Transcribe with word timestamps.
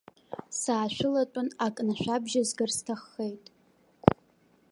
Саашәылатәан 0.59 1.47
ак 1.65 1.75
нашәабжьызгар 1.87 2.69
сҭаххеит. 2.77 3.45